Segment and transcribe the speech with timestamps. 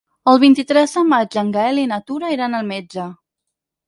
[0.31, 3.05] El vint-i-tres de maig en Gaël i na Tura iran al metge.